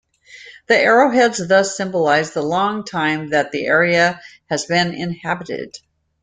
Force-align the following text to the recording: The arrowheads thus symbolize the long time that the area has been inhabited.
The 0.67 0.75
arrowheads 0.75 1.47
thus 1.47 1.77
symbolize 1.77 2.31
the 2.33 2.41
long 2.41 2.83
time 2.85 3.29
that 3.29 3.51
the 3.51 3.67
area 3.67 4.19
has 4.49 4.65
been 4.65 4.95
inhabited. 4.95 5.77